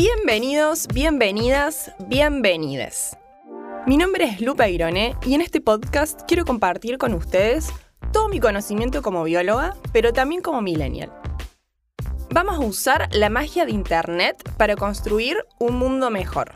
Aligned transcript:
Bienvenidos, 0.00 0.88
bienvenidas, 0.88 1.92
bienvenides. 2.06 3.18
Mi 3.86 3.98
nombre 3.98 4.24
es 4.24 4.40
Lupa 4.40 4.66
Irone 4.66 5.14
y 5.26 5.34
en 5.34 5.42
este 5.42 5.60
podcast 5.60 6.22
quiero 6.26 6.46
compartir 6.46 6.96
con 6.96 7.12
ustedes 7.12 7.68
todo 8.10 8.30
mi 8.30 8.40
conocimiento 8.40 9.02
como 9.02 9.24
bióloga, 9.24 9.76
pero 9.92 10.14
también 10.14 10.40
como 10.40 10.62
millennial. 10.62 11.12
Vamos 12.30 12.56
a 12.56 12.60
usar 12.60 13.14
la 13.14 13.28
magia 13.28 13.66
de 13.66 13.72
Internet 13.72 14.42
para 14.56 14.74
construir 14.74 15.36
un 15.58 15.76
mundo 15.76 16.08
mejor. 16.08 16.54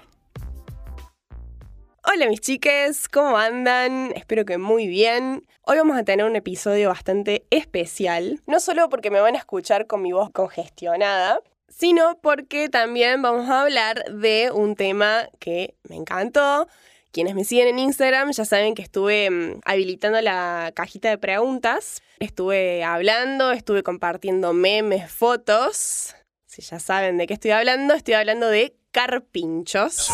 Hola 2.03 2.27
mis 2.31 2.41
chiques, 2.41 3.11
¿cómo 3.11 3.37
andan? 3.37 4.13
Espero 4.17 4.47
que 4.47 4.57
muy 4.57 4.87
bien. 4.87 5.47
Hoy 5.61 5.77
vamos 5.77 5.99
a 5.99 6.05
tener 6.05 6.25
un 6.25 6.37
episodio 6.37 6.89
bastante 6.89 7.45
especial, 7.51 8.41
no 8.47 8.59
solo 8.59 8.89
porque 8.89 9.11
me 9.11 9.21
van 9.21 9.35
a 9.35 9.39
escuchar 9.39 9.87
con 9.87 10.01
mi 10.01 10.13
voz 10.13 10.31
congestionada, 10.31 11.41
sino 11.69 12.19
porque 12.21 12.69
también 12.69 13.23
vamos 13.23 13.49
a 13.49 13.63
hablar 13.63 14.05
de 14.13 14.51
un 14.53 14.77
tema 14.77 15.29
que 15.39 15.75
me 15.89 15.97
encantó. 15.97 16.69
Quienes 17.13 17.35
me 17.35 17.45
siguen 17.45 17.69
en 17.69 17.79
Instagram 17.79 18.33
ya 18.33 18.45
saben 18.45 18.75
que 18.75 18.83
estuve 18.83 19.31
mm, 19.31 19.61
habilitando 19.65 20.21
la 20.21 20.73
cajita 20.75 21.11
de 21.11 21.19
preguntas. 21.19 22.03
Estuve 22.19 22.83
hablando, 22.83 23.53
estuve 23.53 23.83
compartiendo 23.83 24.53
memes, 24.53 25.11
fotos. 25.11 26.15
Si 26.47 26.63
ya 26.63 26.81
saben 26.81 27.19
de 27.19 27.27
qué 27.27 27.35
estoy 27.35 27.53
hablando, 27.53 27.95
estoy 27.95 28.15
hablando 28.15 28.49
de 28.49 28.77
carpinchos. 28.91 30.11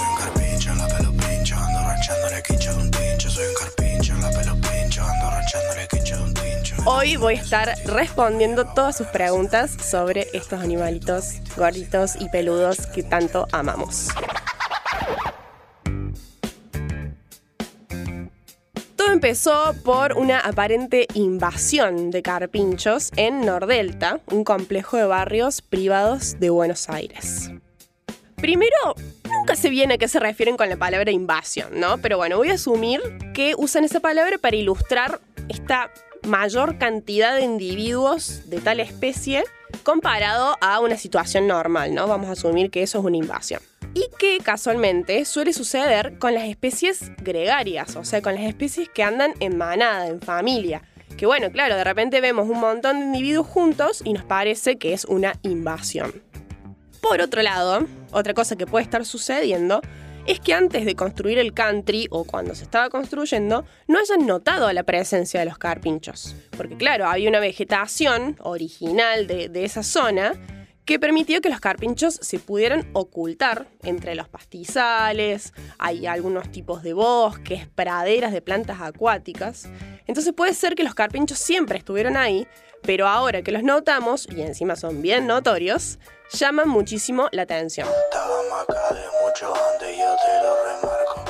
Hoy 6.92 7.14
voy 7.14 7.36
a 7.36 7.40
estar 7.40 7.72
respondiendo 7.86 8.64
todas 8.64 8.96
sus 8.96 9.06
preguntas 9.06 9.70
sobre 9.70 10.26
estos 10.32 10.58
animalitos 10.60 11.34
gorditos 11.56 12.16
y 12.18 12.28
peludos 12.30 12.88
que 12.88 13.04
tanto 13.04 13.46
amamos. 13.52 14.08
Todo 18.96 19.12
empezó 19.12 19.72
por 19.84 20.14
una 20.14 20.40
aparente 20.40 21.06
invasión 21.14 22.10
de 22.10 22.22
carpinchos 22.22 23.12
en 23.14 23.46
Nordelta, 23.46 24.18
un 24.26 24.42
complejo 24.42 24.96
de 24.96 25.04
barrios 25.04 25.62
privados 25.62 26.40
de 26.40 26.50
Buenos 26.50 26.88
Aires. 26.90 27.52
Primero, 28.34 28.96
nunca 29.30 29.54
se 29.54 29.70
viene 29.70 29.94
a 29.94 29.98
qué 29.98 30.08
se 30.08 30.18
refieren 30.18 30.56
con 30.56 30.68
la 30.68 30.76
palabra 30.76 31.12
invasión, 31.12 31.78
¿no? 31.78 31.98
Pero 31.98 32.16
bueno, 32.16 32.36
voy 32.36 32.50
a 32.50 32.54
asumir 32.54 33.00
que 33.32 33.54
usan 33.56 33.84
esa 33.84 34.00
palabra 34.00 34.38
para 34.38 34.56
ilustrar 34.56 35.20
esta 35.48 35.92
mayor 36.24 36.78
cantidad 36.78 37.34
de 37.34 37.42
individuos 37.42 38.48
de 38.50 38.60
tal 38.60 38.80
especie 38.80 39.44
comparado 39.82 40.56
a 40.60 40.80
una 40.80 40.96
situación 40.96 41.46
normal, 41.46 41.94
¿no? 41.94 42.06
Vamos 42.06 42.28
a 42.28 42.32
asumir 42.32 42.70
que 42.70 42.82
eso 42.82 42.98
es 42.98 43.04
una 43.04 43.16
invasión. 43.16 43.60
Y 43.94 44.06
que 44.18 44.38
casualmente 44.38 45.24
suele 45.24 45.52
suceder 45.52 46.18
con 46.18 46.34
las 46.34 46.44
especies 46.44 47.10
gregarias, 47.18 47.96
o 47.96 48.04
sea, 48.04 48.22
con 48.22 48.34
las 48.34 48.44
especies 48.44 48.88
que 48.88 49.02
andan 49.02 49.34
en 49.40 49.56
manada, 49.56 50.06
en 50.06 50.20
familia. 50.20 50.82
Que 51.16 51.26
bueno, 51.26 51.50
claro, 51.50 51.74
de 51.76 51.84
repente 51.84 52.20
vemos 52.20 52.48
un 52.48 52.60
montón 52.60 53.00
de 53.00 53.06
individuos 53.06 53.46
juntos 53.46 54.00
y 54.04 54.12
nos 54.12 54.24
parece 54.24 54.78
que 54.78 54.92
es 54.92 55.04
una 55.04 55.34
invasión. 55.42 56.22
Por 57.00 57.20
otro 57.20 57.42
lado, 57.42 57.86
otra 58.12 58.34
cosa 58.34 58.56
que 58.56 58.66
puede 58.66 58.84
estar 58.84 59.04
sucediendo 59.04 59.80
es 60.26 60.40
que 60.40 60.54
antes 60.54 60.84
de 60.84 60.94
construir 60.94 61.38
el 61.38 61.52
country 61.52 62.06
o 62.10 62.24
cuando 62.24 62.54
se 62.54 62.64
estaba 62.64 62.90
construyendo, 62.90 63.64
no 63.86 63.98
hayan 63.98 64.26
notado 64.26 64.72
la 64.72 64.82
presencia 64.82 65.40
de 65.40 65.46
los 65.46 65.58
carpinchos. 65.58 66.36
Porque 66.56 66.76
claro, 66.76 67.06
había 67.06 67.28
una 67.28 67.40
vegetación 67.40 68.36
original 68.40 69.26
de, 69.26 69.48
de 69.48 69.64
esa 69.64 69.82
zona 69.82 70.32
que 70.84 70.98
permitió 70.98 71.40
que 71.40 71.48
los 71.48 71.60
carpinchos 71.60 72.14
se 72.20 72.40
pudieran 72.40 72.88
ocultar 72.94 73.68
entre 73.82 74.14
los 74.14 74.28
pastizales, 74.28 75.52
hay 75.78 76.06
algunos 76.06 76.50
tipos 76.50 76.82
de 76.82 76.94
bosques, 76.94 77.68
praderas 77.68 78.32
de 78.32 78.42
plantas 78.42 78.80
acuáticas. 78.80 79.68
Entonces 80.08 80.32
puede 80.32 80.52
ser 80.52 80.74
que 80.74 80.82
los 80.82 80.94
carpinchos 80.94 81.38
siempre 81.38 81.78
estuvieron 81.78 82.16
ahí, 82.16 82.48
pero 82.82 83.06
ahora 83.06 83.42
que 83.42 83.52
los 83.52 83.62
notamos, 83.62 84.26
y 84.34 84.40
encima 84.40 84.74
son 84.74 85.00
bien 85.00 85.28
notorios, 85.28 85.98
llaman 86.32 86.68
muchísimo 86.68 87.28
la 87.30 87.42
atención. 87.42 87.86
Yo 89.40 89.54
te 89.82 90.42
lo 90.42 90.54
remarco. 90.64 91.24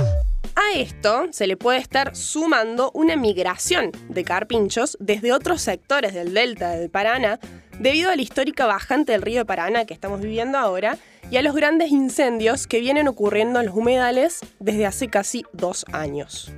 A 0.57 0.79
esto 0.79 1.29
se 1.31 1.47
le 1.47 1.57
puede 1.57 1.79
estar 1.79 2.17
sumando 2.17 2.91
una 2.93 3.17
migración 3.17 3.93
de 4.09 4.25
carpinchos 4.25 4.97
desde 5.01 5.33
otros 5.33 5.63
sectores 5.63 6.13
del 6.13 6.35
delta 6.35 6.71
del 6.71 6.91
Paraná 6.91 7.39
debido 7.79 8.11
a 8.11 8.17
la 8.17 8.23
histórica 8.23 8.67
bajante 8.67 9.13
del 9.13 9.23
río 9.23 9.47
Paraná 9.47 9.85
que 9.85 9.95
estamos 9.95 10.21
viviendo 10.21 10.59
ahora 10.59 10.99
y 11.31 11.37
a 11.37 11.43
los 11.43 11.55
grandes 11.55 11.91
incendios 11.91 12.67
que 12.67 12.81
vienen 12.81 13.09
ocurriendo 13.09 13.61
en 13.61 13.67
los 13.67 13.77
humedales 13.77 14.41
desde 14.59 14.87
hace 14.87 15.09
casi 15.09 15.45
dos 15.53 15.85
años. 15.93 16.53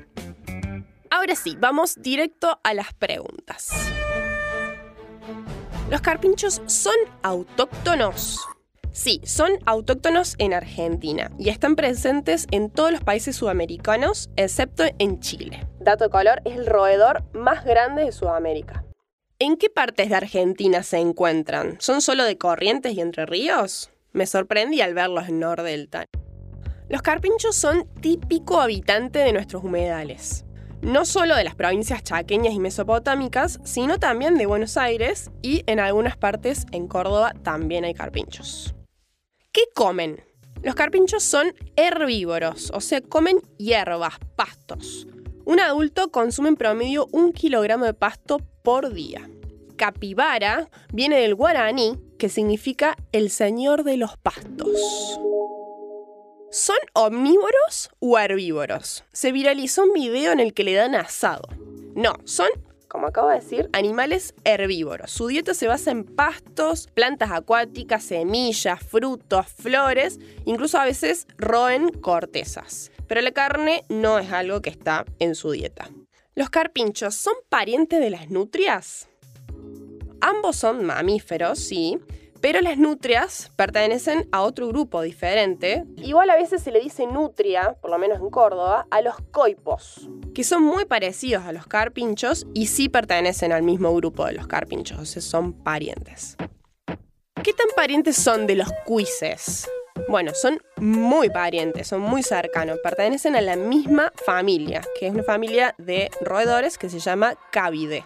Ahora 1.11 1.37
sí, 1.37 1.57
vamos 1.59 2.01
directo 2.01 2.59
a 2.65 2.73
las 2.73 2.95
preguntas. 2.95 3.71
¿Los 5.91 6.01
carpinchos 6.01 6.63
son 6.67 6.95
autóctonos? 7.23 8.41
Sí, 8.93 9.23
son 9.25 9.53
autóctonos 9.65 10.35
en 10.37 10.53
Argentina 10.53 11.31
y 11.39 11.49
están 11.49 11.77
presentes 11.77 12.47
en 12.51 12.69
todos 12.71 12.93
los 12.93 13.01
países 13.03 13.37
sudamericanos, 13.37 14.29
excepto 14.37 14.85
en 14.99 15.21
Chile. 15.21 15.67
Dato 15.81 16.11
color, 16.11 16.43
es 16.45 16.57
el 16.57 16.67
roedor 16.67 17.25
más 17.33 17.65
grande 17.65 18.05
de 18.05 18.13
Sudamérica. 18.13 18.85
¿En 19.39 19.57
qué 19.57 19.71
partes 19.71 20.11
de 20.11 20.15
Argentina 20.15 20.83
se 20.83 20.99
encuentran? 20.99 21.77
¿Son 21.81 22.03
solo 22.03 22.25
de 22.25 22.37
Corrientes 22.37 22.93
y 22.93 23.01
Entre 23.01 23.25
Ríos? 23.25 23.91
Me 24.13 24.27
sorprendí 24.27 24.83
al 24.83 24.93
verlos 24.93 25.27
en 25.29 25.41
Nordelta. 25.41 26.05
Los 26.91 27.01
carpinchos 27.01 27.57
son 27.57 27.89
típico 28.03 28.61
habitante 28.61 29.21
de 29.21 29.33
nuestros 29.33 29.65
humedales. 29.65 30.45
No 30.83 31.07
solo 31.07 31.35
de 31.35 31.45
las 31.45 31.55
provincias 31.55 32.03
chaqueñas 32.03 32.53
y 32.53 32.59
mesopotámicas, 32.59 33.59
sino 33.65 33.99
también 33.99 34.37
de 34.37 34.47
Buenos 34.47 34.77
Aires 34.77 35.31
y 35.41 35.63
en 35.67 35.81
algunas 35.81 36.19
partes 36.19 36.67
en 36.73 36.89
Córdoba 36.89 37.33
también 37.43 37.85
hay 37.85 37.95
carpinchos. 37.95 38.75
¿Qué 39.53 39.65
comen? 39.75 40.25
Los 40.63 40.75
carpinchos 40.75 41.23
son 41.23 41.55
herbívoros, 41.77 42.71
o 42.73 42.81
sea, 42.81 43.03
comen 43.03 43.39
hierbas, 43.59 44.15
pastos. 44.35 45.07
Un 45.45 45.61
adulto 45.61 46.11
consume 46.11 46.49
en 46.49 46.57
promedio 46.57 47.07
un 47.13 47.33
kilogramo 47.33 47.85
de 47.85 47.93
pasto 47.93 48.39
por 48.63 48.95
día. 48.95 49.29
Capibara 49.77 50.71
viene 50.93 51.19
del 51.19 51.35
guaraní, 51.35 51.99
que 52.19 52.31
significa 52.31 52.97
el 53.13 53.29
señor 53.29 53.85
de 53.85 53.99
los 53.99 54.17
pastos. 54.17 55.19
¿Son 56.51 56.77
omnívoros 56.95 57.91
o 57.99 58.19
herbívoros? 58.19 59.05
Se 59.13 59.33
viralizó 59.33 59.83
un 59.85 59.93
video 59.93 60.33
en 60.33 60.41
el 60.41 60.55
que 60.55 60.65
le 60.65 60.73
dan 60.73 60.95
asado. 60.95 61.49
No, 61.95 62.15
son, 62.25 62.49
como 62.93 63.07
acabo 63.07 63.31
de 63.31 63.37
decir, 63.37 63.71
animales 63.73 64.35
herbívoros. 64.45 65.11
Su 65.11 65.29
dieta 65.29 65.55
se 65.55 65.67
basa 65.67 65.91
en 65.91 66.05
pastos, 66.05 66.89
plantas 66.93 67.31
acuáticas, 67.31 68.05
semillas, 68.05 68.81
frutos, 68.81 69.47
flores, 69.47 70.21
incluso 70.45 70.77
a 70.77 70.85
veces 70.85 71.27
roen 71.39 71.89
cortezas. 71.89 72.93
Pero 73.07 73.23
la 73.23 73.33
carne 73.33 73.85
no 73.89 74.19
es 74.19 74.31
algo 74.31 74.61
que 74.61 74.69
está 74.69 75.07
en 75.21 75.35
su 75.35 75.53
dieta. 75.53 75.89
¿Los 76.35 76.51
carpinchos 76.51 77.15
son 77.15 77.33
parientes 77.49 77.99
de 77.99 78.11
las 78.11 78.29
nutrias? 78.29 79.09
Ambos 80.21 80.57
son 80.57 80.85
mamíferos, 80.85 81.61
sí, 81.61 81.99
pero 82.43 82.61
las 82.61 82.77
nutrias 82.77 83.53
pertenecen 83.57 84.29
a 84.33 84.43
otro 84.43 84.67
grupo 84.67 85.01
diferente. 85.01 85.85
Igual 85.97 86.29
a 86.29 86.35
veces 86.35 86.61
se 86.61 86.73
le 86.73 86.81
dice 86.81 87.07
nutria, 87.07 87.77
por 87.81 87.91
lo 87.91 87.99
menos 87.99 88.19
en 88.19 88.29
Córdoba, 88.31 88.87
a 88.91 89.01
los 89.01 89.15
coipos, 89.31 90.11
que 90.35 90.43
son 90.43 90.65
muy 90.65 90.85
parecidos 90.85 91.45
a 91.45 91.53
los 91.53 91.67
carpinchos 91.67 92.47
y 92.53 92.67
sí 92.67 92.89
pertenecen 92.89 93.53
al 93.53 93.63
mismo 93.63 93.95
grupo 93.95 94.27
de 94.27 94.33
los 94.33 94.49
carpinchos, 94.49 94.99
o 94.99 95.07
sea, 95.07 95.23
son 95.23 95.53
parientes. 95.53 96.37
¿Qué 97.45 97.53
tan 97.53 97.69
parientes 97.77 98.17
son 98.17 98.47
de 98.49 98.57
los 98.57 98.69
cuises? 98.85 99.71
Bueno, 100.09 100.33
son 100.35 100.61
muy 100.79 101.31
parientes, 101.31 101.87
son 101.87 102.01
muy 102.01 102.25
cercanos, 102.25 102.79
pertenecen 102.83 103.37
a 103.37 103.41
la 103.41 103.55
misma 103.55 104.13
familia, 104.27 104.83
que 104.99 105.07
es 105.07 105.15
una 105.15 105.23
familia 105.23 105.77
de 105.79 106.11
roedores 106.21 106.77
que 106.77 106.89
se 106.91 106.99
llama 106.99 107.35
Cavide. 107.53 108.03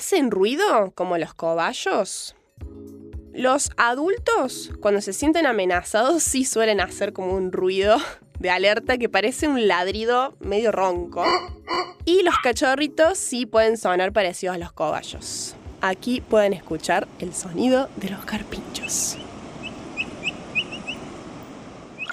¿Hacen 0.00 0.30
ruido 0.30 0.92
como 0.94 1.18
los 1.18 1.34
cobayos? 1.34 2.34
Los 3.34 3.70
adultos, 3.76 4.70
cuando 4.80 5.02
se 5.02 5.12
sienten 5.12 5.44
amenazados, 5.44 6.22
sí 6.22 6.46
suelen 6.46 6.80
hacer 6.80 7.12
como 7.12 7.34
un 7.34 7.52
ruido 7.52 7.98
de 8.38 8.48
alerta 8.48 8.96
que 8.96 9.10
parece 9.10 9.46
un 9.46 9.68
ladrido 9.68 10.34
medio 10.40 10.72
ronco. 10.72 11.22
Y 12.06 12.22
los 12.22 12.34
cachorritos 12.42 13.18
sí 13.18 13.44
pueden 13.44 13.76
sonar 13.76 14.14
parecidos 14.14 14.56
a 14.56 14.58
los 14.58 14.72
cobayos. 14.72 15.54
Aquí 15.82 16.22
pueden 16.22 16.54
escuchar 16.54 17.06
el 17.18 17.34
sonido 17.34 17.90
de 17.96 18.08
los 18.08 18.24
carpinchos. 18.24 19.18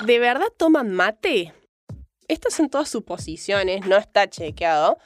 ¿De 0.05 0.19
verdad 0.19 0.47
toman 0.57 0.91
mate? 0.91 1.53
Estas 2.27 2.53
son 2.53 2.69
todas 2.69 2.89
suposiciones, 2.89 3.85
no 3.85 3.95
está 3.95 4.29
chequeado, 4.29 4.97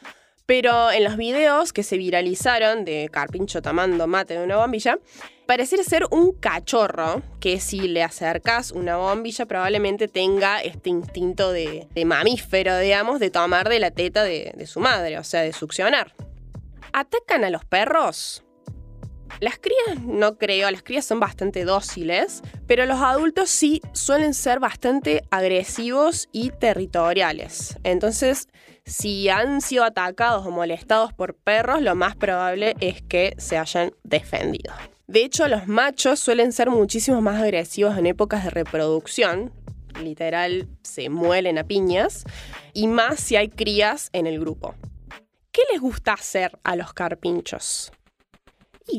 Pero 0.51 0.91
en 0.91 1.05
los 1.05 1.15
videos 1.15 1.71
que 1.71 1.81
se 1.81 1.95
viralizaron 1.95 2.83
de 2.83 3.07
Carpincho 3.09 3.61
tomando 3.61 4.05
mate 4.05 4.37
de 4.37 4.43
una 4.43 4.57
bombilla, 4.57 4.99
pareciera 5.45 5.81
ser 5.81 6.07
un 6.11 6.33
cachorro 6.33 7.21
que 7.39 7.61
si 7.61 7.87
le 7.87 8.03
acercas 8.03 8.71
una 8.71 8.97
bombilla 8.97 9.45
probablemente 9.45 10.09
tenga 10.09 10.59
este 10.61 10.89
instinto 10.89 11.53
de, 11.53 11.87
mamífero, 12.05 12.77
digamos, 12.79 13.21
de 13.21 13.29
tomar 13.29 13.69
de 13.69 13.79
la 13.79 13.91
teta 13.91 14.25
de, 14.25 14.51
de 14.53 14.67
su 14.67 14.81
madre, 14.81 15.17
o 15.19 15.23
sea, 15.23 15.39
de 15.39 15.53
succionar. 15.53 16.13
¿Atacan 16.91 17.45
a 17.45 17.49
los 17.49 17.63
perros? 17.63 18.43
Las 19.39 19.57
crías 19.57 20.01
no 20.05 20.37
creo, 20.37 20.69
las 20.69 20.83
crías 20.83 21.05
son 21.05 21.21
bastante 21.21 21.63
dóciles, 21.63 22.41
pero 22.67 22.85
los 22.85 22.99
adultos 22.99 23.49
sí 23.49 23.81
suelen 23.93 24.33
ser 24.33 24.59
bastante 24.59 25.23
agresivos 25.31 26.27
y 26.33 26.49
territoriales. 26.49 27.77
Entonces, 27.83 28.49
si 28.91 29.29
han 29.29 29.61
sido 29.61 29.85
atacados 29.85 30.45
o 30.45 30.51
molestados 30.51 31.13
por 31.13 31.33
perros, 31.33 31.81
lo 31.81 31.95
más 31.95 32.17
probable 32.17 32.75
es 32.81 33.01
que 33.01 33.33
se 33.37 33.57
hayan 33.57 33.93
defendido. 34.03 34.73
De 35.07 35.23
hecho, 35.23 35.47
los 35.47 35.67
machos 35.67 36.19
suelen 36.19 36.51
ser 36.51 36.69
muchísimo 36.69 37.21
más 37.21 37.41
agresivos 37.41 37.97
en 37.97 38.05
épocas 38.05 38.43
de 38.43 38.49
reproducción, 38.49 39.53
literal 40.01 40.67
se 40.83 41.09
muelen 41.09 41.57
a 41.57 41.63
piñas, 41.63 42.25
y 42.73 42.87
más 42.87 43.21
si 43.21 43.37
hay 43.37 43.47
crías 43.47 44.09
en 44.11 44.27
el 44.27 44.39
grupo. 44.41 44.75
¿Qué 45.53 45.61
les 45.71 45.79
gusta 45.79 46.11
hacer 46.13 46.59
a 46.63 46.75
los 46.75 46.93
carpinchos? 46.93 47.93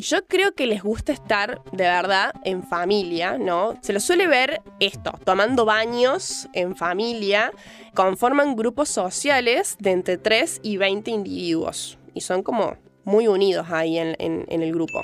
Yo 0.00 0.26
creo 0.26 0.54
que 0.54 0.66
les 0.66 0.82
gusta 0.82 1.12
estar 1.12 1.62
de 1.72 1.84
verdad 1.84 2.32
en 2.44 2.62
familia, 2.62 3.38
¿no? 3.38 3.78
Se 3.82 3.92
los 3.92 4.02
suele 4.02 4.26
ver 4.26 4.62
esto, 4.80 5.12
tomando 5.24 5.64
baños 5.64 6.48
en 6.54 6.76
familia, 6.76 7.52
conforman 7.94 8.56
grupos 8.56 8.88
sociales 8.88 9.76
de 9.78 9.90
entre 9.90 10.18
3 10.18 10.60
y 10.62 10.76
20 10.76 11.10
individuos 11.10 11.98
y 12.14 12.22
son 12.22 12.42
como 12.42 12.76
muy 13.04 13.28
unidos 13.28 13.68
ahí 13.70 13.98
en, 13.98 14.16
en 14.18 14.62
el 14.62 14.72
grupo. 14.72 15.02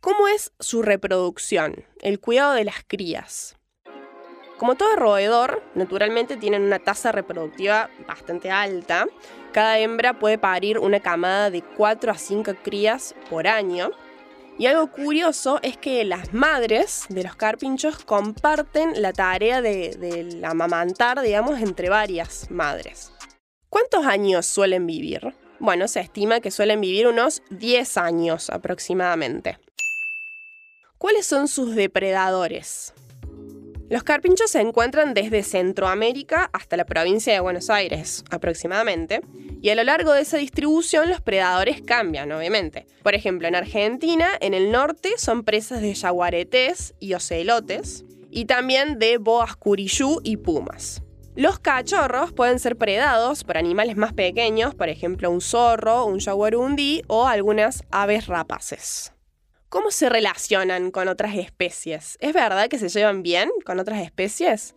¿Cómo 0.00 0.28
es 0.28 0.52
su 0.58 0.82
reproducción? 0.82 1.84
El 2.00 2.20
cuidado 2.20 2.54
de 2.54 2.64
las 2.64 2.84
crías. 2.86 3.59
Como 4.60 4.74
todo 4.74 4.94
roedor, 4.94 5.62
naturalmente 5.74 6.36
tienen 6.36 6.60
una 6.60 6.78
tasa 6.78 7.12
reproductiva 7.12 7.88
bastante 8.06 8.50
alta. 8.50 9.06
Cada 9.52 9.78
hembra 9.78 10.18
puede 10.18 10.36
parir 10.36 10.78
una 10.78 11.00
camada 11.00 11.48
de 11.48 11.62
4 11.62 12.12
a 12.12 12.18
5 12.18 12.56
crías 12.62 13.14
por 13.30 13.46
año. 13.46 13.90
Y 14.58 14.66
algo 14.66 14.92
curioso 14.92 15.60
es 15.62 15.78
que 15.78 16.04
las 16.04 16.34
madres 16.34 17.06
de 17.08 17.22
los 17.22 17.36
carpinchos 17.36 18.04
comparten 18.04 19.00
la 19.00 19.14
tarea 19.14 19.62
de, 19.62 19.96
de 19.96 20.44
amamantar, 20.44 21.22
digamos, 21.22 21.58
entre 21.62 21.88
varias 21.88 22.50
madres. 22.50 23.12
¿Cuántos 23.70 24.04
años 24.04 24.44
suelen 24.44 24.86
vivir? 24.86 25.34
Bueno, 25.58 25.88
se 25.88 26.00
estima 26.00 26.40
que 26.40 26.50
suelen 26.50 26.82
vivir 26.82 27.06
unos 27.06 27.42
10 27.48 27.96
años 27.96 28.50
aproximadamente. 28.50 29.58
¿Cuáles 30.98 31.24
son 31.24 31.48
sus 31.48 31.74
depredadores? 31.74 32.92
Los 33.90 34.04
carpinchos 34.04 34.52
se 34.52 34.60
encuentran 34.60 35.14
desde 35.14 35.42
Centroamérica 35.42 36.48
hasta 36.52 36.76
la 36.76 36.86
provincia 36.86 37.32
de 37.32 37.40
Buenos 37.40 37.70
Aires, 37.70 38.24
aproximadamente, 38.30 39.20
y 39.60 39.70
a 39.70 39.74
lo 39.74 39.82
largo 39.82 40.12
de 40.12 40.20
esa 40.20 40.36
distribución 40.36 41.08
los 41.08 41.20
predadores 41.20 41.82
cambian, 41.82 42.30
obviamente. 42.30 42.86
Por 43.02 43.16
ejemplo, 43.16 43.48
en 43.48 43.56
Argentina, 43.56 44.28
en 44.40 44.54
el 44.54 44.70
norte, 44.70 45.14
son 45.16 45.42
presas 45.42 45.82
de 45.82 45.92
yaguaretés 45.92 46.94
y 47.00 47.14
ocelotes, 47.14 48.04
y 48.30 48.44
también 48.44 49.00
de 49.00 49.18
boas 49.18 49.56
curiyú 49.56 50.20
y 50.22 50.36
pumas. 50.36 51.02
Los 51.34 51.58
cachorros 51.58 52.32
pueden 52.32 52.60
ser 52.60 52.76
predados 52.76 53.42
por 53.42 53.58
animales 53.58 53.96
más 53.96 54.12
pequeños, 54.12 54.72
por 54.76 54.88
ejemplo 54.88 55.32
un 55.32 55.40
zorro, 55.40 56.04
un 56.04 56.20
jaguarundí 56.20 57.02
o 57.08 57.26
algunas 57.26 57.82
aves 57.90 58.28
rapaces. 58.28 59.12
¿Cómo 59.70 59.92
se 59.92 60.08
relacionan 60.08 60.90
con 60.90 61.06
otras 61.06 61.36
especies? 61.36 62.18
¿Es 62.18 62.32
verdad 62.32 62.68
que 62.68 62.76
se 62.76 62.88
llevan 62.88 63.22
bien 63.22 63.52
con 63.64 63.78
otras 63.78 64.00
especies? 64.00 64.74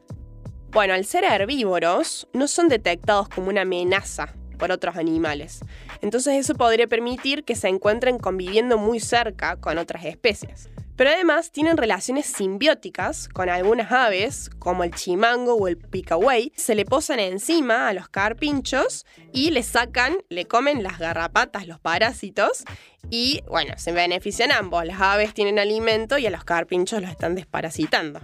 Bueno, 0.69 0.93
al 0.93 1.03
ser 1.03 1.23
herbívoros, 1.23 2.27
no 2.31 2.47
son 2.47 2.67
detectados 2.67 3.27
como 3.27 3.49
una 3.49 3.61
amenaza 3.61 4.35
por 4.63 4.71
otros 4.71 4.95
animales. 4.95 5.59
Entonces 6.01 6.35
eso 6.35 6.55
podría 6.55 6.87
permitir 6.87 7.43
que 7.43 7.53
se 7.53 7.67
encuentren 7.67 8.17
conviviendo 8.17 8.77
muy 8.77 9.01
cerca 9.01 9.57
con 9.57 9.77
otras 9.77 10.05
especies. 10.05 10.69
Pero 10.95 11.09
además 11.09 11.51
tienen 11.51 11.75
relaciones 11.75 12.27
simbióticas 12.27 13.27
con 13.27 13.49
algunas 13.49 13.91
aves, 13.91 14.49
como 14.59 14.85
el 14.85 14.95
chimango 14.95 15.55
o 15.55 15.67
el 15.67 15.75
picahuey. 15.75 16.53
Se 16.55 16.75
le 16.75 16.85
posan 16.85 17.19
encima 17.19 17.89
a 17.89 17.93
los 17.93 18.07
carpinchos 18.07 19.05
y 19.33 19.51
le 19.51 19.63
sacan, 19.63 20.15
le 20.29 20.45
comen 20.45 20.81
las 20.81 20.97
garrapatas, 20.97 21.67
los 21.67 21.81
parásitos. 21.81 22.63
Y 23.09 23.41
bueno, 23.49 23.73
se 23.75 23.91
benefician 23.91 24.53
ambos. 24.53 24.85
Las 24.85 25.01
aves 25.01 25.33
tienen 25.33 25.59
alimento 25.59 26.17
y 26.17 26.25
a 26.25 26.29
los 26.29 26.45
carpinchos 26.45 27.01
los 27.01 27.11
están 27.11 27.35
desparasitando. 27.35 28.21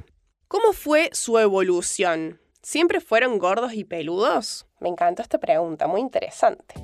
¿Cómo 0.47 0.71
fue 0.71 1.09
su 1.11 1.37
evolución? 1.37 2.39
¿Siempre 2.61 2.99
fueron 2.99 3.39
gordos 3.39 3.73
y 3.73 3.85
peludos? 3.85 4.67
Me 4.81 4.89
encantó 4.89 5.21
esta 5.21 5.39
pregunta, 5.39 5.87
muy 5.87 6.01
interesante. 6.01 6.75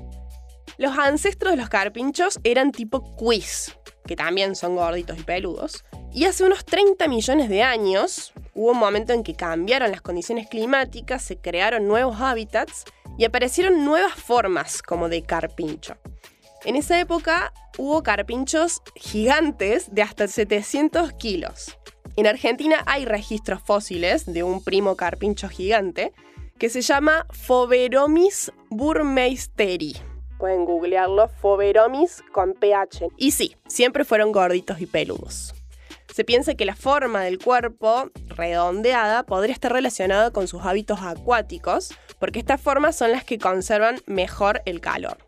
Los 0.78 0.96
ancestros 0.96 1.52
de 1.52 1.58
los 1.58 1.68
carpinchos 1.68 2.40
eran 2.44 2.72
tipo 2.72 3.14
quiz, 3.16 3.76
que 4.06 4.16
también 4.16 4.56
son 4.56 4.74
gorditos 4.74 5.18
y 5.18 5.22
peludos. 5.22 5.84
Y 6.12 6.24
hace 6.24 6.44
unos 6.44 6.64
30 6.64 7.08
millones 7.08 7.50
de 7.50 7.62
años 7.62 8.32
hubo 8.54 8.70
un 8.70 8.78
momento 8.78 9.12
en 9.12 9.22
que 9.22 9.34
cambiaron 9.34 9.90
las 9.90 10.00
condiciones 10.00 10.48
climáticas, 10.48 11.22
se 11.22 11.36
crearon 11.36 11.86
nuevos 11.86 12.20
hábitats 12.22 12.84
y 13.18 13.26
aparecieron 13.26 13.84
nuevas 13.84 14.14
formas 14.14 14.80
como 14.80 15.10
de 15.10 15.22
carpincho. 15.22 15.98
En 16.64 16.76
esa 16.76 16.98
época 16.98 17.52
hubo 17.76 18.02
carpinchos 18.02 18.80
gigantes 18.94 19.94
de 19.94 20.02
hasta 20.02 20.26
700 20.26 21.12
kilos. 21.12 21.78
En 22.16 22.26
Argentina 22.26 22.82
hay 22.86 23.04
registros 23.04 23.60
fósiles 23.62 24.24
de 24.24 24.42
un 24.42 24.64
primo 24.64 24.96
carpincho 24.96 25.50
gigante 25.50 26.14
que 26.58 26.70
se 26.70 26.80
llama 26.80 27.26
Foveromis 27.30 28.50
burmeisteri. 28.70 29.96
Pueden 30.38 30.64
googlearlo, 30.64 31.28
Foveromis 31.28 32.22
con 32.32 32.54
pH. 32.54 33.08
Y 33.18 33.32
sí, 33.32 33.56
siempre 33.66 34.06
fueron 34.06 34.32
gorditos 34.32 34.80
y 34.80 34.86
peludos. 34.86 35.54
Se 36.14 36.24
piensa 36.24 36.54
que 36.54 36.64
la 36.64 36.74
forma 36.74 37.20
del 37.20 37.38
cuerpo, 37.38 38.10
redondeada, 38.28 39.24
podría 39.24 39.52
estar 39.52 39.70
relacionada 39.70 40.30
con 40.30 40.48
sus 40.48 40.64
hábitos 40.64 41.00
acuáticos, 41.02 41.92
porque 42.18 42.38
estas 42.38 42.62
formas 42.62 42.96
son 42.96 43.12
las 43.12 43.24
que 43.24 43.38
conservan 43.38 44.00
mejor 44.06 44.62
el 44.64 44.80
calor. 44.80 45.18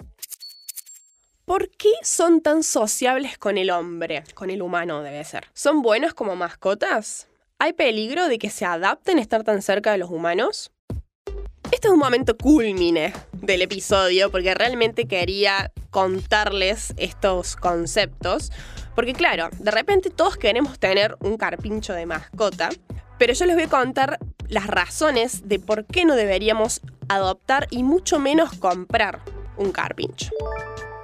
¿Por 1.49 1.71
qué 1.71 1.89
son 2.03 2.43
tan 2.43 2.63
sociables 2.63 3.39
con 3.39 3.57
el 3.57 3.71
hombre? 3.71 4.23
Con 4.35 4.51
el 4.51 4.61
humano 4.61 5.03
debe 5.03 5.25
ser. 5.25 5.47
¿Son 5.55 5.81
buenos 5.81 6.13
como 6.13 6.37
mascotas? 6.37 7.27
¿Hay 7.59 7.73
peligro 7.73 8.29
de 8.29 8.39
que 8.39 8.51
se 8.51 8.67
adapten 8.67 9.17
a 9.17 9.23
estar 9.23 9.45
tan 9.45 9.63
cerca 9.63 9.93
de 9.93 9.97
los 9.97 10.11
humanos? 10.11 10.71
Este 11.73 11.89
es 11.89 11.91
un 11.95 12.01
momento 12.01 12.37
culmine 12.37 13.15
del 13.33 13.63
episodio 13.63 14.31
porque 14.31 14.53
realmente 14.53 15.07
quería 15.07 15.73
contarles 15.89 16.93
estos 16.99 17.57
conceptos. 17.57 18.53
Porque 18.95 19.15
claro, 19.15 19.49
de 19.59 19.71
repente 19.71 20.11
todos 20.11 20.37
queremos 20.37 20.79
tener 20.79 21.17
un 21.21 21.39
carpincho 21.39 21.95
de 21.95 22.05
mascota, 22.05 22.69
pero 23.17 23.33
yo 23.33 23.47
les 23.47 23.57
voy 23.57 23.65
a 23.65 23.69
contar 23.69 24.19
las 24.49 24.67
razones 24.67 25.49
de 25.49 25.59
por 25.59 25.87
qué 25.87 26.05
no 26.05 26.15
deberíamos 26.15 26.83
adoptar 27.09 27.69
y 27.71 27.85
mucho 27.85 28.19
menos 28.19 28.53
comprar 28.59 29.21
un 29.57 29.73
carpincho. 29.73 30.29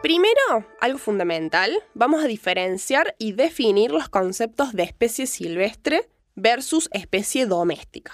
Primero, 0.04 0.66
algo 0.82 0.99
fundamental, 0.99 1.73
vamos 1.94 2.23
a 2.23 2.26
diferenciar 2.26 3.16
y 3.18 3.32
definir 3.32 3.90
los 3.90 4.11
conceptos 4.11 4.75
de 4.75 4.82
especie 4.82 5.26
silvestre 5.26 6.11
versus 6.34 6.90
especie 6.92 7.46
doméstica. 7.46 8.12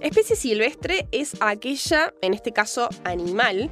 Especie 0.00 0.34
silvestre 0.34 1.08
es 1.12 1.36
aquella, 1.40 2.14
en 2.22 2.32
este 2.32 2.52
caso 2.52 2.88
animal, 3.04 3.68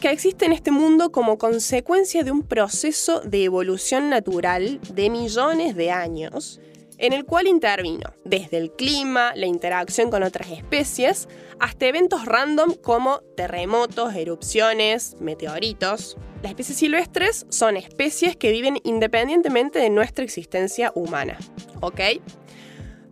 que 0.00 0.12
existe 0.12 0.44
en 0.44 0.52
este 0.52 0.70
mundo 0.70 1.10
como 1.10 1.38
consecuencia 1.38 2.22
de 2.22 2.30
un 2.30 2.44
proceso 2.44 3.18
de 3.18 3.42
evolución 3.42 4.08
natural 4.08 4.80
de 4.94 5.10
millones 5.10 5.74
de 5.74 5.90
años, 5.90 6.60
en 6.98 7.12
el 7.12 7.24
cual 7.24 7.46
intervino 7.46 8.12
desde 8.24 8.56
el 8.58 8.72
clima, 8.72 9.32
la 9.34 9.46
interacción 9.46 10.10
con 10.10 10.22
otras 10.22 10.50
especies, 10.50 11.28
hasta 11.58 11.86
eventos 11.86 12.24
random 12.24 12.74
como 12.74 13.20
terremotos, 13.36 14.14
erupciones, 14.14 15.16
meteoritos. 15.20 16.16
Las 16.42 16.50
especies 16.50 16.78
silvestres 16.78 17.46
son 17.48 17.76
especies 17.76 18.36
que 18.36 18.52
viven 18.52 18.78
independientemente 18.84 19.78
de 19.78 19.90
nuestra 19.90 20.24
existencia 20.24 20.92
humana. 20.94 21.38
¿Ok? 21.80 22.00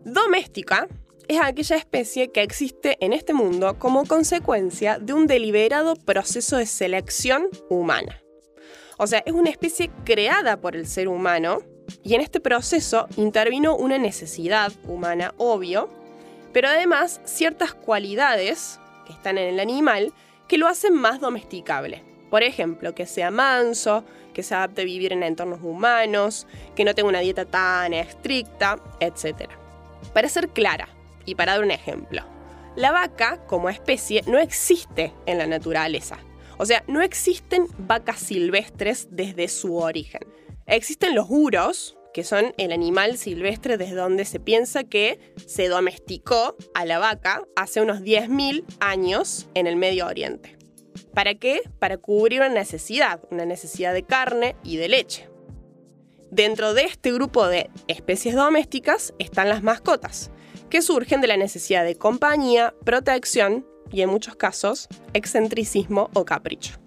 Doméstica 0.05 0.89
es 1.29 1.41
aquella 1.41 1.77
especie 1.77 2.31
que 2.31 2.43
existe 2.43 2.97
en 3.01 3.13
este 3.13 3.33
mundo 3.33 3.79
como 3.79 4.05
consecuencia 4.05 4.99
de 4.99 5.15
un 5.15 5.27
deliberado 5.27 5.97
proceso 5.97 6.59
de 6.59 6.67
selección 6.67 7.49
humana. 7.71 8.21
O 8.99 9.07
sea, 9.07 9.23
es 9.25 9.33
una 9.33 9.51
especie 9.51 9.91
creada 10.05 10.61
por 10.61 10.77
el 10.77 10.87
ser 10.87 11.09
humano 11.09 11.61
y 12.03 12.15
en 12.15 12.21
este 12.21 12.41
proceso 12.41 13.07
intervino 13.17 13.77
una 13.77 13.99
necesidad 13.99 14.73
humana, 14.85 15.35
obvio, 15.37 15.89
pero 16.53 16.69
además 16.69 17.21
ciertas 17.25 17.75
cualidades 17.75 18.79
que 19.07 19.13
están 19.13 19.39
en 19.39 19.55
el 19.55 19.61
animal 19.61 20.13
que 20.49 20.59
lo 20.59 20.69
hacen 20.69 20.95
más 20.95 21.21
domesticable. 21.21 22.03
Por 22.31 22.43
ejemplo, 22.43 22.95
que 22.95 23.07
sea 23.07 23.31
manso, 23.31 24.05
que 24.33 24.43
se 24.43 24.55
adapte 24.55 24.83
a 24.83 24.85
vivir 24.85 25.13
en 25.13 25.23
entornos 25.23 25.61
humanos, 25.63 26.47
que 26.75 26.85
no 26.85 26.95
tenga 26.95 27.09
una 27.09 27.21
dieta 27.21 27.45
tan 27.45 27.95
estricta, 27.95 28.79
etc. 29.01 29.51
Para 30.13 30.29
ser 30.29 30.49
clara 30.49 30.89
y 31.25 31.35
para 31.35 31.53
dar 31.53 31.63
un 31.63 31.71
ejemplo, 31.71 32.23
la 32.77 32.91
vaca 32.91 33.39
como 33.47 33.69
especie 33.69 34.23
no 34.27 34.39
existe 34.39 35.13
en 35.27 35.39
la 35.39 35.47
naturaleza. 35.47 36.19
O 36.59 36.67
sea, 36.67 36.85
no 36.87 37.03
existen 37.03 37.67
vacas 37.79 38.19
silvestres 38.19 39.09
desde 39.11 39.49
su 39.49 39.77
origen. 39.77 40.23
Existen 40.67 41.15
los 41.15 41.27
uros, 41.29 41.97
que 42.15 42.25
son 42.25 42.55
el 42.57 42.73
animal 42.73 43.19
silvestre 43.19 43.77
desde 43.77 43.97
donde 43.97 44.25
se 44.25 44.41
piensa 44.41 44.85
que 44.85 45.19
se 45.47 45.69
domesticó 45.69 46.57
a 46.75 46.87
la 46.87 46.99
vaca 46.99 47.43
hace 47.57 47.83
unos 47.83 48.01
10.000 48.01 48.65
años 48.81 49.49
en 49.55 49.67
el 49.67 49.77
Medio 49.77 50.07
Oriente. 50.07 50.57
¿Para 51.13 51.35
qué? 51.35 51.61
Para 51.79 51.99
cubrir 51.99 52.41
una 52.41 52.49
necesidad, 52.49 53.21
una 53.31 53.45
necesidad 53.45 53.93
de 53.93 54.05
carne 54.05 54.57
y 54.63 54.77
de 54.77 54.89
leche. 54.89 55.29
Dentro 56.31 56.73
de 56.73 56.85
este 56.85 57.13
grupo 57.13 57.47
de 57.47 57.71
especies 57.87 58.35
domésticas 58.35 59.13
están 59.19 59.49
las 59.49 59.63
mascotas, 59.63 60.31
que 60.71 60.83
surgen 60.83 61.21
de 61.21 61.29
la 61.29 61.37
necesidad 61.37 61.85
de 61.85 61.97
compañía, 61.97 62.75
protección 62.85 63.67
y 63.93 64.03
en 64.03 64.09
muchos 64.09 64.35
casos 64.35 64.89
excentricismo 65.13 66.11
o 66.15 66.25
capricho. 66.25 66.84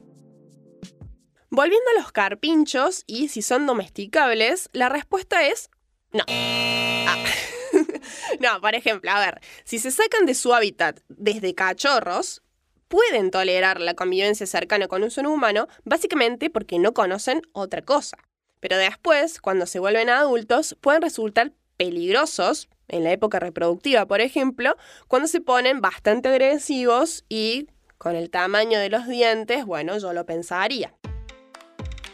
Volviendo 1.50 1.90
a 1.92 2.02
los 2.02 2.12
carpinchos 2.12 3.04
y 3.08 3.30
si 3.30 3.42
son 3.42 3.66
domesticables, 3.66 4.70
la 4.74 4.90
respuesta 4.90 5.48
es 5.48 5.70
no. 6.12 6.24
Ah. 6.28 7.24
no, 8.40 8.62
por 8.62 8.76
ejemplo, 8.76 9.12
a 9.12 9.20
ver, 9.20 9.42
si 9.64 9.80
se 9.80 9.92
sacan 9.92 10.26
de 10.26 10.34
su 10.34 10.54
hábitat 10.54 11.00
desde 11.10 11.54
cachorros, 11.54 12.42
pueden 12.88 13.32
tolerar 13.32 13.82
la 13.82 13.94
convivencia 13.94 14.48
cercana 14.48 14.88
con 14.88 15.04
un 15.04 15.12
ser 15.12 15.28
humano 15.28 15.68
básicamente 15.84 16.50
porque 16.50 16.80
no 16.80 16.94
conocen 16.94 17.42
otra 17.52 17.82
cosa. 17.82 18.18
Pero 18.60 18.78
después, 18.78 19.40
cuando 19.42 19.66
se 19.66 19.80
vuelven 19.80 20.10
adultos, 20.10 20.76
pueden 20.82 21.02
resultar 21.02 21.52
peligrosos, 21.78 22.70
en 22.88 23.04
la 23.04 23.12
época 23.12 23.40
reproductiva, 23.40 24.06
por 24.06 24.22
ejemplo, 24.22 24.78
cuando 25.08 25.28
se 25.28 25.42
ponen 25.42 25.82
bastante 25.82 26.30
agresivos 26.30 27.26
y 27.28 27.68
con 27.98 28.16
el 28.16 28.30
tamaño 28.30 28.80
de 28.80 28.90
los 28.90 29.08
dientes, 29.08 29.66
bueno, 29.66 29.98
yo 29.98 30.14
lo 30.14 30.26
pensaría. 30.26 30.94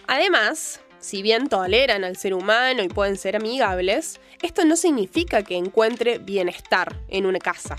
Además, 0.07 0.81
si 0.99 1.21
bien 1.21 1.49
toleran 1.49 2.03
al 2.03 2.15
ser 2.15 2.33
humano 2.33 2.83
y 2.83 2.87
pueden 2.87 3.17
ser 3.17 3.35
amigables, 3.35 4.19
esto 4.41 4.65
no 4.65 4.75
significa 4.75 5.43
que 5.43 5.57
encuentre 5.57 6.17
bienestar 6.17 6.95
en 7.09 7.25
una 7.25 7.39
casa. 7.39 7.75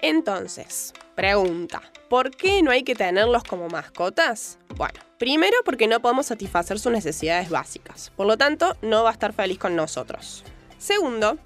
Entonces, 0.00 0.92
pregunta, 1.14 1.82
¿por 2.08 2.30
qué 2.30 2.62
no 2.62 2.70
hay 2.70 2.82
que 2.82 2.94
tenerlos 2.94 3.44
como 3.44 3.68
mascotas? 3.68 4.58
Bueno, 4.76 5.00
primero 5.18 5.56
porque 5.64 5.86
no 5.86 6.00
podemos 6.00 6.26
satisfacer 6.26 6.78
sus 6.78 6.92
necesidades 6.92 7.50
básicas, 7.50 8.10
por 8.16 8.26
lo 8.26 8.36
tanto 8.36 8.76
no 8.82 9.02
va 9.02 9.10
a 9.10 9.12
estar 9.12 9.32
feliz 9.32 9.58
con 9.58 9.74
nosotros. 9.74 10.44
Segundo, 10.78 11.38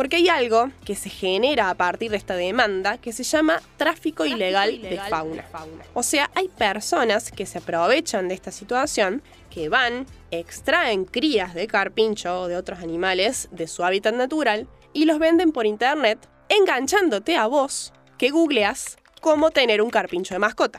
porque 0.00 0.16
hay 0.16 0.30
algo 0.30 0.70
que 0.86 0.94
se 0.94 1.10
genera 1.10 1.68
a 1.68 1.74
partir 1.74 2.10
de 2.10 2.16
esta 2.16 2.34
demanda 2.34 2.96
que 2.96 3.12
se 3.12 3.22
llama 3.22 3.60
tráfico, 3.76 4.24
ilegal, 4.24 4.80
de, 4.80 4.96
fauna. 4.96 5.42
de 5.42 5.42
fauna. 5.42 5.84
O 5.92 6.02
sea, 6.02 6.30
hay 6.34 6.48
personas 6.48 7.30
que 7.30 7.44
se 7.44 7.58
aprovechan 7.58 8.26
de 8.26 8.34
esta 8.34 8.50
situación, 8.50 9.22
que 9.50 9.68
van, 9.68 10.06
extraen 10.30 11.04
crías 11.04 11.52
de 11.52 11.66
carpincho 11.66 12.40
o 12.40 12.48
de 12.48 12.56
otros 12.56 12.78
animales 12.78 13.50
de 13.50 13.68
su 13.68 13.84
hábitat 13.84 14.14
natural 14.14 14.66
y 14.94 15.04
los 15.04 15.18
venden 15.18 15.52
por 15.52 15.66
internet, 15.66 16.30
enganchándote 16.48 17.36
a 17.36 17.46
vos 17.46 17.92
que 18.16 18.30
googleas 18.30 18.96
cómo 19.20 19.50
tener 19.50 19.82
un 19.82 19.90
carpincho 19.90 20.32
de 20.32 20.38
mascota. 20.38 20.78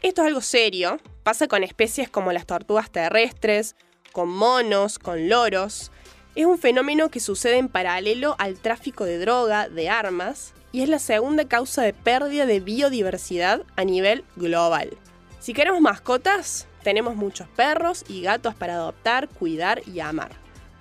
Esto 0.00 0.22
es 0.22 0.28
algo 0.28 0.40
serio, 0.40 0.96
pasa 1.22 1.48
con 1.48 1.64
especies 1.64 2.08
como 2.08 2.32
las 2.32 2.46
tortugas 2.46 2.90
terrestres, 2.90 3.76
con 4.12 4.30
monos, 4.30 4.98
con 4.98 5.28
loros, 5.28 5.92
es 6.38 6.46
un 6.46 6.56
fenómeno 6.56 7.08
que 7.08 7.18
sucede 7.18 7.56
en 7.56 7.68
paralelo 7.68 8.36
al 8.38 8.60
tráfico 8.60 9.04
de 9.04 9.18
droga, 9.18 9.68
de 9.68 9.88
armas, 9.88 10.54
y 10.70 10.82
es 10.82 10.88
la 10.88 11.00
segunda 11.00 11.48
causa 11.48 11.82
de 11.82 11.92
pérdida 11.92 12.46
de 12.46 12.60
biodiversidad 12.60 13.62
a 13.74 13.82
nivel 13.82 14.24
global. 14.36 14.96
Si 15.40 15.52
queremos 15.52 15.80
mascotas, 15.80 16.68
tenemos 16.84 17.16
muchos 17.16 17.48
perros 17.48 18.04
y 18.06 18.22
gatos 18.22 18.54
para 18.54 18.74
adoptar, 18.74 19.28
cuidar 19.28 19.82
y 19.88 19.98
amar. 19.98 20.30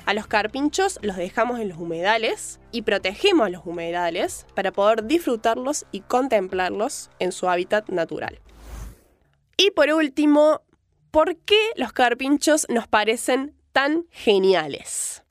A 0.06 0.14
los 0.14 0.28
carpinchos 0.28 1.00
los 1.02 1.18
dejamos 1.18 1.60
en 1.60 1.70
los 1.70 1.80
humedales 1.80 2.60
y 2.72 2.84
protegemos 2.84 3.50
los 3.50 3.66
humedales 3.66 4.46
para 4.54 4.72
poder 4.72 5.08
disfrutarlos 5.08 5.88
y 5.92 6.02
contemplarlos 6.02 7.10
en 7.18 7.32
su 7.32 7.50
hábitat 7.50 7.90
natural. 7.90 8.40
Y 9.58 9.72
por 9.72 9.90
último, 9.90 10.62
¿por 11.10 11.36
qué 11.36 11.72
los 11.78 11.94
carpinchos 11.94 12.68
nos 12.70 12.88
parecen 12.88 13.56
tan 13.72 14.06
geniales? 14.12 15.24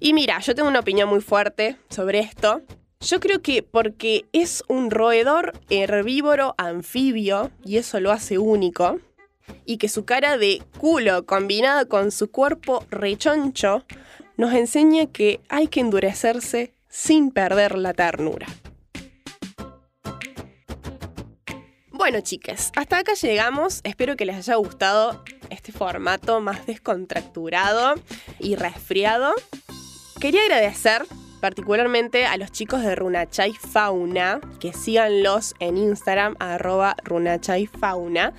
Y 0.00 0.12
mira, 0.12 0.38
yo 0.40 0.54
tengo 0.54 0.68
una 0.68 0.80
opinión 0.80 1.08
muy 1.08 1.20
fuerte 1.20 1.76
sobre 1.88 2.20
esto. 2.20 2.62
Yo 3.00 3.20
creo 3.20 3.42
que 3.42 3.62
porque 3.62 4.26
es 4.32 4.64
un 4.68 4.90
roedor 4.90 5.52
herbívoro 5.68 6.54
anfibio, 6.56 7.50
y 7.64 7.76
eso 7.76 8.00
lo 8.00 8.12
hace 8.12 8.38
único, 8.38 8.98
y 9.66 9.76
que 9.76 9.88
su 9.88 10.04
cara 10.04 10.38
de 10.38 10.62
culo 10.78 11.26
combinada 11.26 11.84
con 11.84 12.10
su 12.10 12.30
cuerpo 12.30 12.84
rechoncho 12.90 13.84
nos 14.36 14.54
enseña 14.54 15.06
que 15.06 15.40
hay 15.48 15.68
que 15.68 15.80
endurecerse 15.80 16.74
sin 16.88 17.30
perder 17.30 17.76
la 17.76 17.92
ternura. 17.92 18.46
Bueno, 21.90 22.20
chicas, 22.20 22.72
hasta 22.76 22.98
acá 22.98 23.14
llegamos. 23.14 23.80
Espero 23.84 24.16
que 24.16 24.26
les 24.26 24.36
haya 24.36 24.56
gustado 24.56 25.24
este 25.50 25.72
formato 25.72 26.40
más 26.40 26.66
descontracturado 26.66 27.94
y 28.38 28.56
resfriado. 28.56 29.32
Quería 30.24 30.40
agradecer 30.44 31.04
particularmente 31.42 32.24
a 32.24 32.38
los 32.38 32.50
chicos 32.50 32.80
de 32.80 32.94
Runachay 32.94 33.52
Fauna, 33.52 34.40
que 34.58 34.72
síganlos 34.72 35.54
en 35.60 35.76
Instagram, 35.76 36.34
arroba 36.38 36.96
Runachay 37.04 37.66
Fauna. 37.66 38.32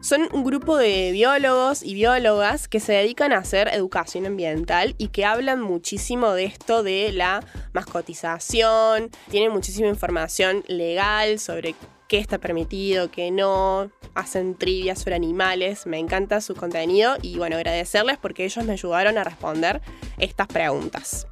Son 0.00 0.28
un 0.32 0.44
grupo 0.44 0.76
de 0.76 1.10
biólogos 1.10 1.82
y 1.82 1.92
biólogas 1.92 2.68
que 2.68 2.78
se 2.78 2.92
dedican 2.92 3.32
a 3.32 3.38
hacer 3.38 3.68
educación 3.72 4.26
ambiental 4.26 4.94
y 4.96 5.08
que 5.08 5.24
hablan 5.24 5.60
muchísimo 5.60 6.34
de 6.34 6.44
esto 6.44 6.84
de 6.84 7.10
la 7.12 7.44
mascotización, 7.72 9.10
tienen 9.28 9.50
muchísima 9.50 9.88
información 9.88 10.62
legal 10.68 11.40
sobre 11.40 11.74
qué 12.06 12.18
está 12.18 12.38
permitido, 12.38 13.10
qué 13.10 13.32
no, 13.32 13.90
hacen 14.14 14.54
trivias 14.54 15.00
sobre 15.00 15.16
animales, 15.16 15.84
me 15.84 15.98
encanta 15.98 16.40
su 16.40 16.54
contenido 16.54 17.16
y 17.20 17.36
bueno, 17.36 17.56
agradecerles 17.56 18.18
porque 18.18 18.44
ellos 18.44 18.64
me 18.64 18.74
ayudaron 18.74 19.18
a 19.18 19.24
responder 19.24 19.82
estas 20.18 20.46
preguntas. 20.46 21.26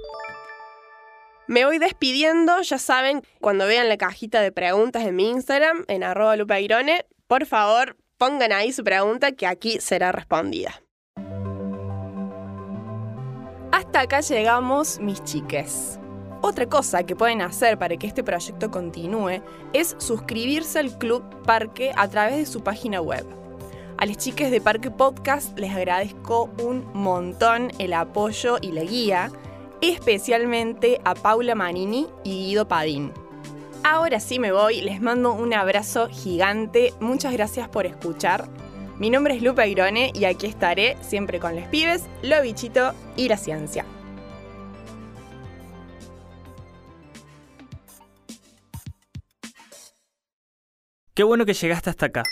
Me 1.46 1.64
voy 1.64 1.78
despidiendo, 1.78 2.60
ya 2.62 2.78
saben, 2.78 3.22
cuando 3.40 3.66
vean 3.66 3.88
la 3.88 3.96
cajita 3.96 4.40
de 4.40 4.50
preguntas 4.50 5.04
en 5.04 5.14
mi 5.14 5.30
Instagram, 5.30 5.84
en 5.86 6.02
arroba 6.02 6.34
lupairone, 6.34 7.06
por 7.28 7.46
favor 7.46 7.96
pongan 8.18 8.52
ahí 8.52 8.72
su 8.72 8.84
pregunta 8.84 9.32
que 9.32 9.46
aquí 9.46 9.78
será 9.80 10.12
respondida. 10.12 10.82
Hasta 13.72 14.00
acá 14.00 14.20
llegamos, 14.20 14.98
mis 15.00 15.22
chiques. 15.24 15.98
Otra 16.42 16.66
cosa 16.66 17.04
que 17.04 17.16
pueden 17.16 17.42
hacer 17.42 17.78
para 17.78 17.96
que 17.96 18.06
este 18.06 18.22
proyecto 18.22 18.70
continúe 18.70 19.42
es 19.72 19.96
suscribirse 19.98 20.78
al 20.78 20.96
Club 20.98 21.22
Parque 21.42 21.92
a 21.96 22.08
través 22.08 22.36
de 22.36 22.46
su 22.46 22.62
página 22.62 23.00
web. 23.00 23.26
A 23.98 24.06
las 24.06 24.18
chiques 24.18 24.50
de 24.50 24.60
Parque 24.60 24.90
Podcast 24.90 25.58
les 25.58 25.74
agradezco 25.74 26.50
un 26.62 26.86
montón 26.92 27.72
el 27.78 27.94
apoyo 27.94 28.58
y 28.60 28.72
la 28.72 28.82
guía, 28.82 29.30
especialmente 29.80 31.00
a 31.04 31.14
Paula 31.14 31.54
Manini 31.54 32.06
y 32.22 32.46
Guido 32.46 32.68
Padín. 32.68 33.12
Ahora 33.88 34.18
sí 34.18 34.40
me 34.40 34.50
voy, 34.50 34.80
les 34.80 35.00
mando 35.00 35.32
un 35.32 35.54
abrazo 35.54 36.08
gigante, 36.08 36.92
muchas 36.98 37.32
gracias 37.32 37.68
por 37.68 37.86
escuchar. 37.86 38.48
Mi 38.98 39.10
nombre 39.10 39.36
es 39.36 39.42
Lupe 39.42 39.68
Irone 39.68 40.10
y 40.12 40.24
aquí 40.24 40.46
estaré 40.46 40.96
siempre 41.02 41.38
con 41.38 41.54
los 41.54 41.68
pibes, 41.68 42.02
lo 42.20 42.42
bichito 42.42 42.94
y 43.16 43.28
la 43.28 43.36
ciencia. 43.36 43.86
Qué 51.14 51.22
bueno 51.22 51.46
que 51.46 51.54
llegaste 51.54 51.88
hasta 51.88 52.06
acá. 52.06 52.24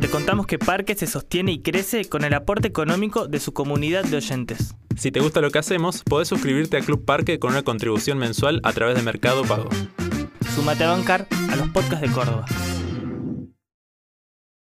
Te 0.00 0.10
contamos 0.10 0.48
que 0.48 0.58
Parque 0.58 0.96
se 0.96 1.06
sostiene 1.06 1.52
y 1.52 1.62
crece 1.62 2.06
con 2.06 2.24
el 2.24 2.34
aporte 2.34 2.66
económico 2.66 3.28
de 3.28 3.38
su 3.38 3.52
comunidad 3.52 4.02
de 4.02 4.16
oyentes. 4.16 4.74
Si 4.98 5.12
te 5.12 5.20
gusta 5.20 5.40
lo 5.40 5.52
que 5.52 5.60
hacemos, 5.60 6.02
podés 6.02 6.26
suscribirte 6.26 6.76
a 6.76 6.80
Club 6.80 7.04
Parque 7.04 7.38
con 7.38 7.52
una 7.52 7.62
contribución 7.62 8.18
mensual 8.18 8.60
a 8.64 8.72
través 8.72 8.96
de 8.96 9.02
Mercado 9.02 9.44
Pago. 9.44 9.68
Sumate 10.56 10.82
a 10.82 10.90
bancar 10.90 11.28
a 11.50 11.54
los 11.54 11.68
podcasts 11.68 12.00
de 12.00 12.10
Córdoba. 12.10 12.44